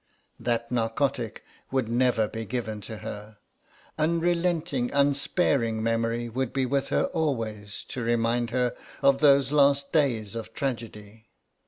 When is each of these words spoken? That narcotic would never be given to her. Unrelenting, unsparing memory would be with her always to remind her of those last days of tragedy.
That 0.39 0.71
narcotic 0.71 1.45
would 1.69 1.87
never 1.87 2.27
be 2.27 2.43
given 2.43 2.81
to 2.89 2.97
her. 3.05 3.37
Unrelenting, 3.99 4.89
unsparing 4.91 5.83
memory 5.83 6.27
would 6.27 6.53
be 6.53 6.65
with 6.65 6.87
her 6.89 7.03
always 7.13 7.83
to 7.89 8.01
remind 8.01 8.49
her 8.49 8.75
of 9.03 9.19
those 9.19 9.51
last 9.51 9.91
days 9.91 10.33
of 10.33 10.55
tragedy. 10.55 11.27